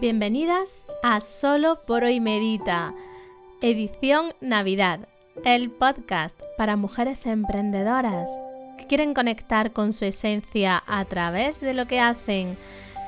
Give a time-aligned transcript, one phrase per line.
[0.00, 2.94] Bienvenidas a Solo por hoy Medita,
[3.60, 5.00] edición Navidad,
[5.44, 8.30] el podcast para mujeres emprendedoras
[8.78, 12.56] que quieren conectar con su esencia a través de lo que hacen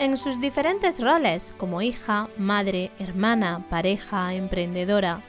[0.00, 5.22] en sus diferentes roles como hija, madre, hermana, pareja, emprendedora.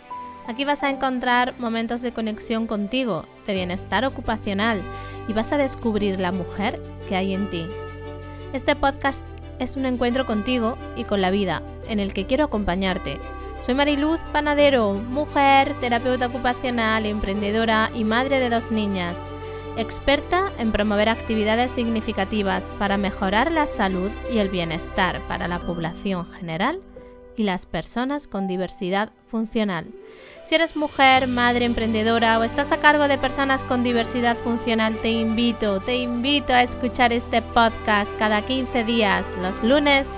[0.47, 4.81] Aquí vas a encontrar momentos de conexión contigo, de bienestar ocupacional
[5.29, 6.77] y vas a descubrir la mujer
[7.07, 7.65] que hay en ti.
[8.51, 9.23] Este podcast
[9.63, 13.17] es un encuentro contigo y con la vida, en el que quiero acompañarte.
[13.65, 19.17] Soy Mariluz Panadero, mujer, terapeuta ocupacional, emprendedora y madre de dos niñas,
[19.77, 26.27] experta en promover actividades significativas para mejorar la salud y el bienestar para la población
[26.29, 26.81] general
[27.37, 29.87] y las personas con diversidad funcional.
[30.45, 35.09] Si eres mujer, madre, emprendedora o estás a cargo de personas con diversidad funcional, te
[35.09, 40.09] invito, te invito a escuchar este podcast cada 15 días, los lunes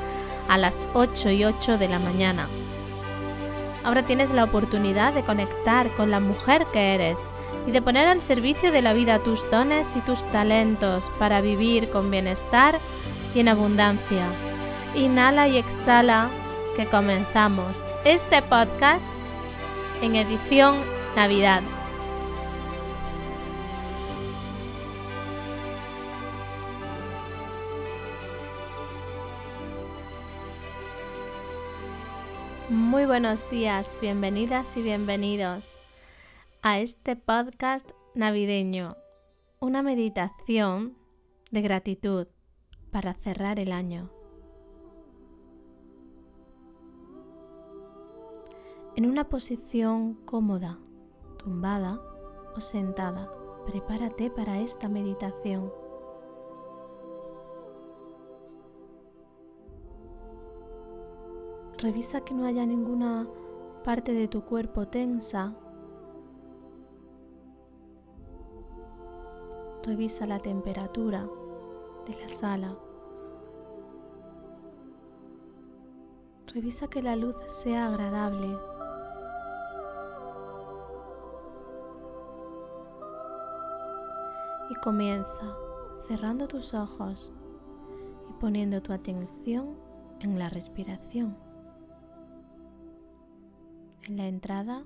[0.47, 2.47] a las 8 y 8 de la mañana.
[3.83, 7.19] Ahora tienes la oportunidad de conectar con la mujer que eres
[7.67, 11.89] y de poner al servicio de la vida tus dones y tus talentos para vivir
[11.89, 12.79] con bienestar
[13.35, 14.25] y en abundancia.
[14.95, 16.29] Inhala y exhala
[16.75, 19.05] que comenzamos este podcast
[20.01, 20.75] en edición
[21.15, 21.63] Navidad.
[32.69, 35.75] Muy buenos días, bienvenidas y bienvenidos
[36.61, 38.97] a este podcast navideño,
[39.59, 40.97] una meditación
[41.51, 42.27] de gratitud
[42.91, 44.14] para cerrar el año.
[48.95, 50.79] En una posición cómoda,
[51.37, 51.99] tumbada
[52.55, 53.29] o sentada,
[53.65, 55.69] prepárate para esta meditación.
[61.77, 63.27] Revisa que no haya ninguna
[63.83, 65.53] parte de tu cuerpo tensa.
[69.83, 71.27] Revisa la temperatura
[72.07, 72.77] de la sala.
[76.47, 78.74] Revisa que la luz sea agradable.
[84.83, 85.57] Comienza
[86.07, 87.31] cerrando tus ojos
[88.29, 89.75] y poniendo tu atención
[90.19, 91.35] en la respiración
[94.07, 94.83] en la entrada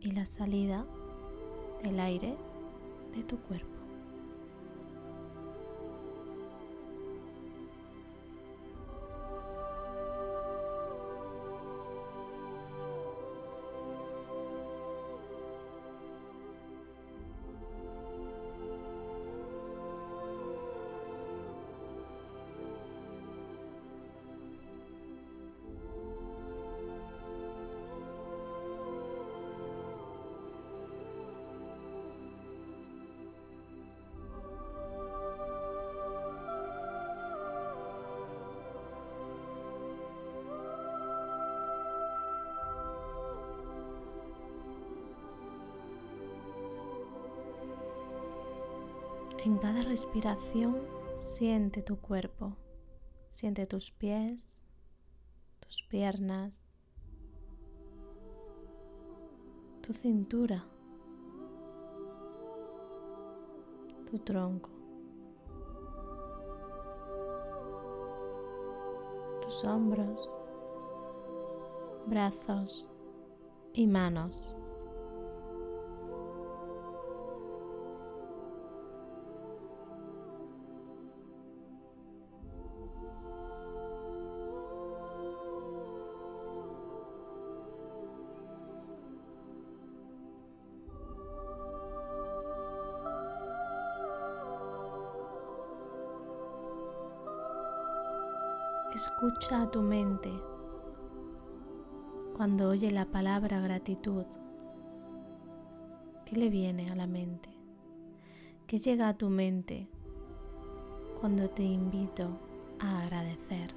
[0.00, 0.86] y la salida
[1.82, 2.36] del aire
[3.14, 3.71] de tu cuerpo.
[49.44, 50.76] En cada respiración
[51.16, 52.56] siente tu cuerpo,
[53.32, 54.62] siente tus pies,
[55.58, 56.68] tus piernas,
[59.80, 60.64] tu cintura,
[64.08, 64.70] tu tronco,
[69.40, 70.30] tus hombros,
[72.06, 72.86] brazos
[73.72, 74.54] y manos.
[99.22, 100.32] Escucha a tu mente
[102.36, 104.24] cuando oye la palabra gratitud.
[106.26, 107.48] ¿Qué le viene a la mente?
[108.66, 109.86] ¿Qué llega a tu mente
[111.20, 112.30] cuando te invito
[112.80, 113.72] a agradecer?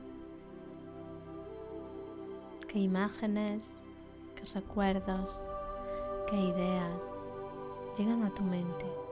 [2.68, 3.80] ¿Qué imágenes,
[4.34, 5.44] qué recuerdos,
[6.28, 7.20] qué ideas
[7.96, 9.05] llegan a tu mente?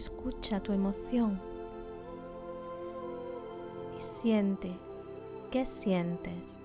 [0.00, 1.38] Escucha tu emoción
[3.98, 4.72] y siente
[5.50, 6.56] qué sientes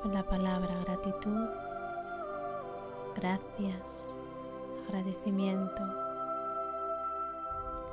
[0.00, 1.46] con la palabra gratitud,
[3.14, 4.10] gracias,
[4.88, 5.82] agradecimiento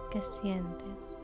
[0.09, 1.18] que sientes.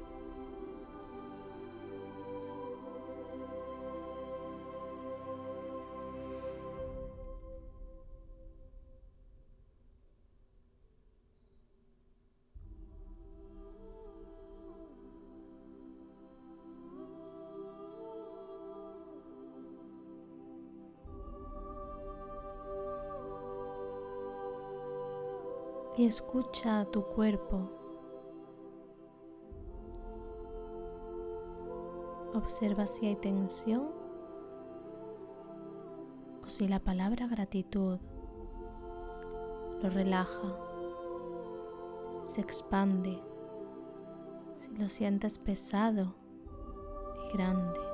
[25.97, 27.71] Y escucha tu cuerpo.
[32.33, 33.87] Observa si hay tensión
[36.43, 37.99] o si la palabra gratitud
[39.81, 40.57] lo relaja,
[42.21, 43.21] se expande,
[44.57, 46.13] si lo sientes pesado
[47.25, 47.84] y grande.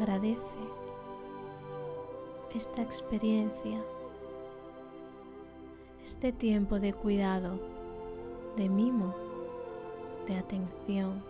[0.00, 0.40] Agradece
[2.54, 3.78] esta experiencia,
[6.02, 7.60] este tiempo de cuidado,
[8.56, 9.14] de mimo,
[10.26, 11.22] de atención,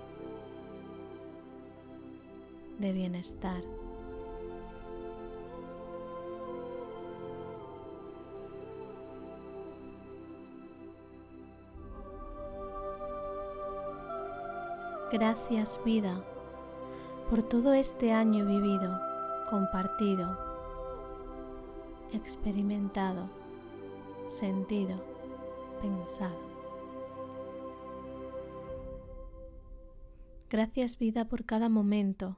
[2.78, 3.60] de bienestar.
[15.12, 16.22] Gracias vida
[17.30, 19.00] por todo este año vivido,
[19.48, 20.36] compartido,
[22.12, 23.30] experimentado,
[24.26, 25.00] sentido,
[25.80, 26.34] pensado.
[30.50, 32.36] Gracias vida por cada momento,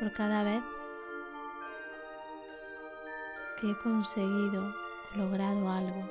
[0.00, 0.64] por cada vez
[3.60, 4.74] que he conseguido
[5.14, 6.10] logrado algo.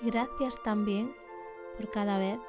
[0.00, 1.14] Y gracias también
[1.76, 2.40] por cada vez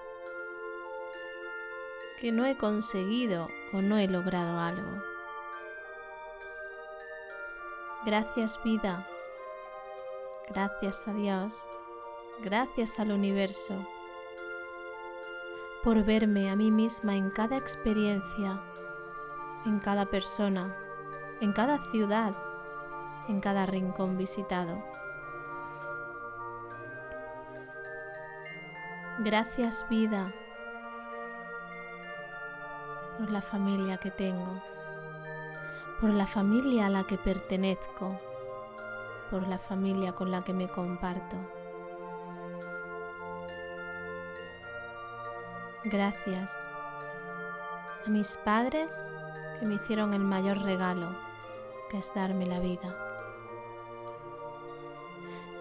[2.24, 5.04] que no he conseguido o no he logrado algo.
[8.06, 9.06] Gracias vida,
[10.48, 11.62] gracias a Dios,
[12.42, 13.75] gracias al universo
[15.84, 18.58] por verme a mí misma en cada experiencia,
[19.66, 20.74] en cada persona,
[21.42, 22.34] en cada ciudad,
[23.28, 24.81] en cada rincón visitado.
[29.20, 30.34] Gracias vida
[33.24, 34.62] por la familia que tengo,
[36.02, 38.20] por la familia a la que pertenezco,
[39.31, 41.38] por la familia con la que me comparto.
[45.86, 46.52] Gracias
[48.06, 49.06] a mis padres
[49.58, 51.16] que me hicieron el mayor regalo,
[51.90, 52.94] que es darme la vida.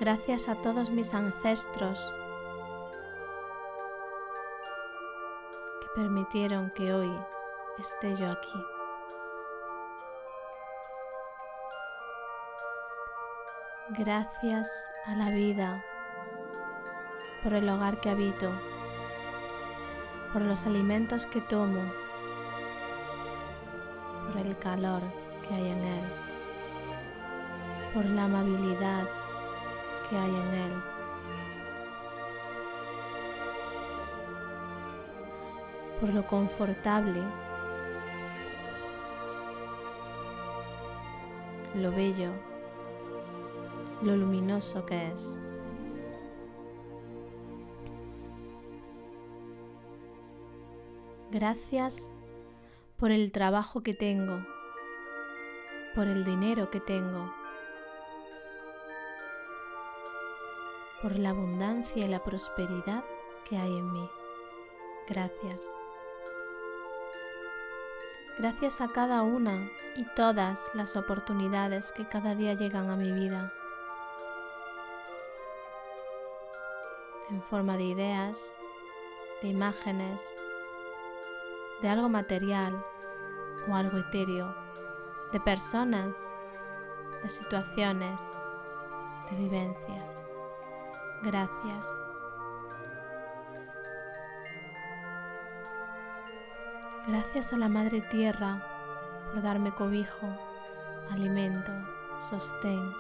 [0.01, 2.13] Gracias a todos mis ancestros
[5.81, 7.13] que permitieron que hoy
[7.79, 8.65] esté yo aquí.
[13.91, 14.69] Gracias
[15.07, 15.85] a la vida
[17.43, 18.51] por el hogar que habito,
[20.33, 21.83] por los alimentos que tomo,
[24.33, 25.03] por el calor
[25.47, 26.05] que hay en él,
[27.93, 29.05] por la amabilidad
[30.09, 30.93] que hay en él.
[36.03, 37.23] por lo confortable
[41.75, 42.33] lo bello,
[44.03, 45.39] lo luminoso que es.
[51.31, 52.15] Gracias
[52.99, 54.45] por el trabajo que tengo,
[55.95, 57.33] por el dinero que tengo,
[61.01, 63.03] por la abundancia y la prosperidad
[63.49, 64.09] que hay en mí.
[65.09, 65.82] Gracias.
[68.39, 73.53] Gracias a cada una y todas las oportunidades que cada día llegan a mi vida.
[77.31, 78.39] En forma de ideas,
[79.43, 80.23] de imágenes,
[81.83, 82.85] de algo material
[83.69, 84.55] o algo etéreo,
[85.33, 86.33] de personas,
[87.23, 88.23] de situaciones,
[89.31, 90.27] de vivencias.
[91.23, 92.12] Gracias.
[97.07, 98.65] Gracias a la Madre Tierra
[99.27, 100.29] por darme cobijo,
[101.11, 101.73] alimento,
[102.17, 102.93] sostén,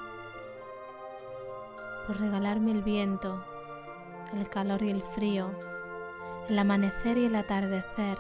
[2.06, 3.44] por regalarme el viento,
[4.34, 5.52] el calor y el frío,
[6.48, 8.18] el amanecer y el atardecer,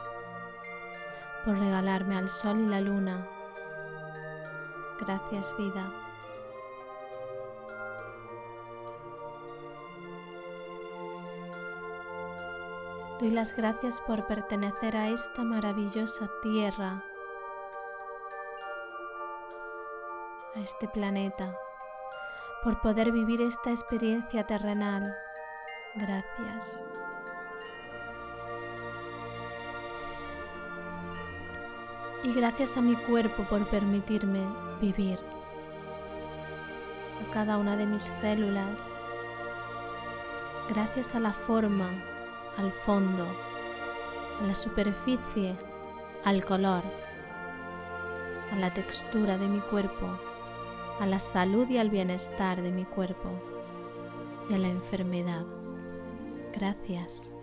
[1.44, 3.26] por regalarme al sol y la luna.
[5.00, 6.01] Gracias vida.
[13.22, 17.04] Doy las gracias por pertenecer a esta maravillosa tierra,
[20.56, 21.56] a este planeta,
[22.64, 25.14] por poder vivir esta experiencia terrenal.
[25.94, 26.84] Gracias.
[32.24, 34.44] Y gracias a mi cuerpo por permitirme
[34.80, 35.20] vivir.
[37.20, 38.80] A cada una de mis células.
[40.68, 42.11] Gracias a la forma
[42.56, 43.26] al fondo,
[44.40, 45.56] a la superficie,
[46.24, 46.82] al color,
[48.52, 50.06] a la textura de mi cuerpo,
[51.00, 53.30] a la salud y al bienestar de mi cuerpo
[54.50, 55.44] y a la enfermedad.
[56.52, 57.34] Gracias.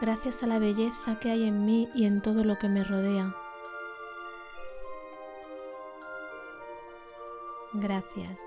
[0.00, 3.34] Gracias a la belleza que hay en mí y en todo lo que me rodea.
[7.80, 8.40] Gracias.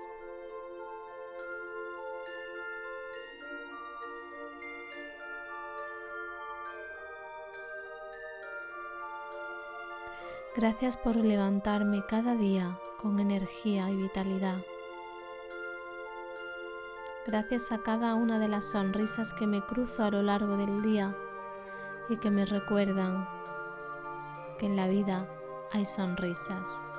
[10.54, 14.58] Gracias por levantarme cada día con energía y vitalidad.
[17.26, 21.16] Gracias a cada una de las sonrisas que me cruzo a lo largo del día
[22.10, 23.26] y que me recuerdan
[24.58, 25.26] que en la vida
[25.72, 26.91] hay sonrisas.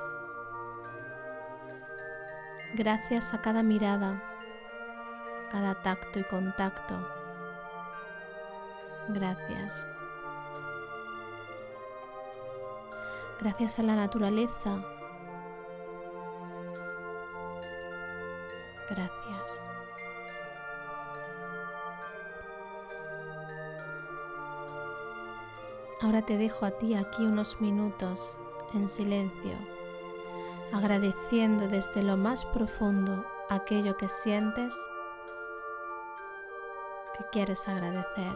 [2.76, 4.20] Gracias a cada mirada,
[5.52, 6.96] cada tacto y contacto.
[9.10, 9.92] Gracias.
[13.40, 14.84] Gracias a la naturaleza.
[18.90, 19.66] Gracias.
[26.02, 28.36] Ahora te dejo a ti aquí unos minutos
[28.74, 29.83] en silencio
[30.74, 34.74] agradeciendo desde lo más profundo aquello que sientes
[37.16, 38.36] que quieres agradecer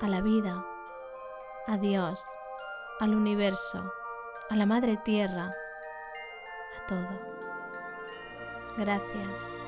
[0.00, 0.66] a la vida,
[1.68, 2.22] a Dios,
[2.98, 3.92] al universo,
[4.50, 5.52] a la Madre Tierra,
[6.76, 7.08] a todo.
[8.76, 9.65] Gracias.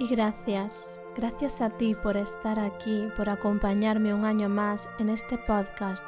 [0.00, 5.36] Y gracias, gracias a ti por estar aquí, por acompañarme un año más en este
[5.38, 6.04] podcast,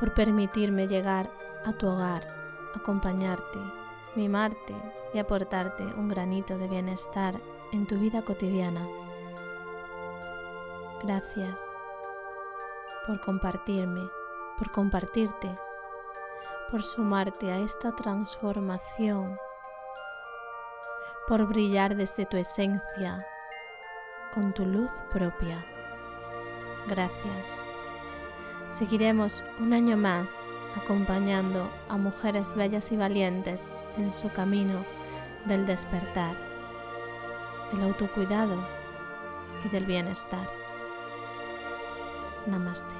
[0.00, 1.30] por permitirme llegar
[1.64, 2.26] a tu hogar,
[2.74, 3.60] acompañarte,
[4.16, 4.74] mimarte
[5.14, 8.84] y aportarte un granito de bienestar en tu vida cotidiana.
[11.04, 11.54] Gracias
[13.06, 14.10] por compartirme,
[14.58, 15.56] por compartirte,
[16.68, 19.38] por sumarte a esta transformación
[21.30, 23.24] por brillar desde tu esencia
[24.34, 25.64] con tu luz propia.
[26.88, 27.46] Gracias.
[28.68, 30.42] Seguiremos un año más
[30.74, 34.84] acompañando a mujeres bellas y valientes en su camino
[35.44, 36.34] del despertar,
[37.70, 38.56] del autocuidado
[39.64, 40.48] y del bienestar.
[42.46, 42.99] Namaste.